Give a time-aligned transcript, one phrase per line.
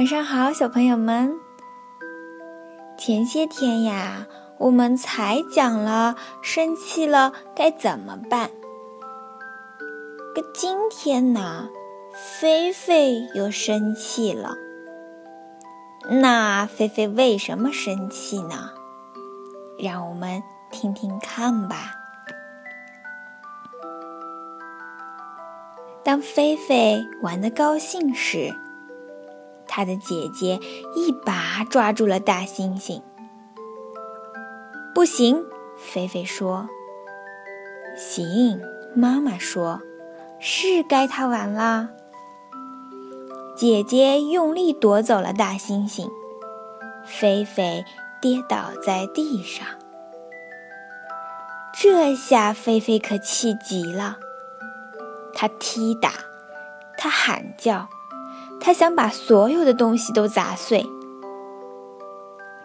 [0.00, 1.38] 晚上好，小朋友们。
[2.96, 4.26] 前些天呀，
[4.56, 8.50] 我们才讲了生气了该怎么办。
[10.34, 11.68] 可今天呢，
[12.14, 14.54] 菲菲又生气了。
[16.08, 18.70] 那菲菲为什么生气呢？
[19.78, 21.92] 让我们听听看吧。
[26.02, 28.54] 当菲菲玩得高兴时，
[29.72, 30.58] 她的姐姐
[30.96, 33.00] 一把抓住了大猩猩。
[34.92, 35.44] 不行，
[35.78, 36.68] 菲菲说。
[37.96, 38.60] 行，
[38.96, 39.80] 妈妈说，
[40.40, 41.90] 是该他玩啦。
[43.56, 46.10] 姐姐用力夺走了大猩猩，
[47.04, 47.84] 菲菲
[48.20, 49.64] 跌倒在地上。
[51.72, 54.18] 这下菲菲可气极了，
[55.32, 56.12] 她踢打，
[56.98, 57.88] 她喊叫。
[58.60, 60.86] 他想把所有的东西都砸碎。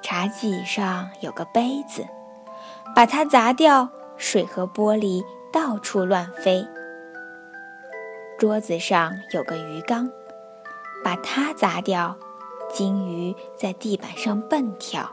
[0.02, 2.06] 茶几上有个杯子，
[2.96, 6.68] 把它砸掉，水和玻璃到处乱飞。
[8.38, 10.12] 桌子上有个鱼缸，
[11.04, 12.16] 把它砸掉，
[12.72, 15.10] 金鱼在地板上蹦跳。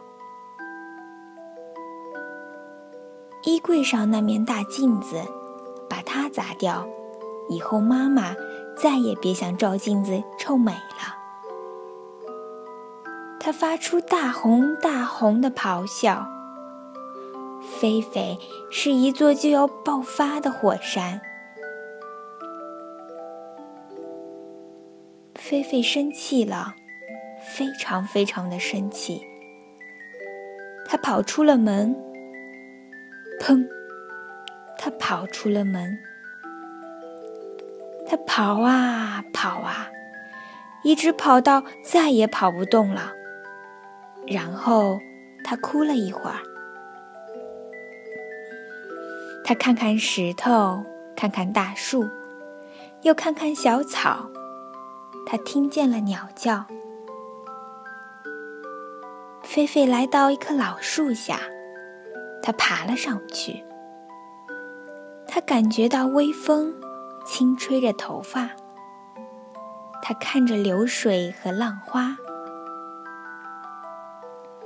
[3.45, 5.23] 衣柜上那面大镜子，
[5.89, 6.87] 把它砸掉，
[7.49, 8.35] 以后妈妈。
[8.77, 11.17] 再也别想照镜子臭美了。
[13.41, 16.27] 他发出大红大红的咆哮。
[17.81, 18.39] 菲菲
[18.71, 21.21] 是一座就要爆发的火山。
[25.35, 26.75] 菲菲生气了，
[27.55, 29.23] 非常非常的生气。
[30.87, 31.97] 他跑出了门。
[33.41, 33.67] 砰！
[34.79, 35.99] 他跑出了门。
[38.13, 39.89] 他跑啊跑啊，
[40.83, 43.11] 一直跑到再也跑不动了。
[44.27, 45.01] 然后
[45.43, 46.37] 他哭了一会儿。
[49.43, 50.85] 他看看石头，
[51.17, 52.07] 看看大树，
[53.01, 54.29] 又看看小草。
[55.25, 56.67] 他听见了鸟叫。
[59.43, 61.41] 菲菲来到一棵老树下，
[62.43, 63.65] 他爬了上去。
[65.27, 66.75] 他感觉到微风。
[67.25, 68.51] 轻吹着头发，
[70.03, 72.17] 他看着流水和浪花，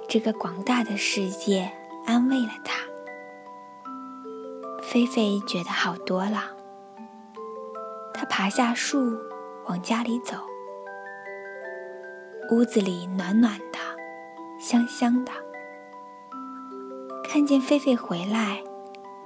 [0.08, 1.70] 这个广大的世界
[2.06, 2.74] 安慰了他。
[4.82, 6.44] 菲菲觉得好多了。
[8.14, 9.18] 他爬下树，
[9.66, 10.36] 往家里走。
[12.50, 13.78] 屋子里暖暖的，
[14.58, 15.32] 香香的。
[17.24, 18.62] 看见菲菲回来，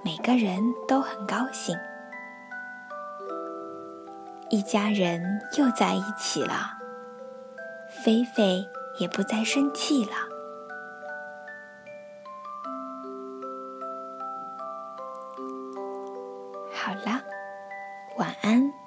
[0.02, 1.76] 每个人都很高兴。
[4.52, 6.76] 一家人又在一起了，
[7.88, 8.68] 菲菲
[8.98, 10.10] 也不再生气了。
[16.72, 17.22] 好了，
[18.16, 18.79] 晚安。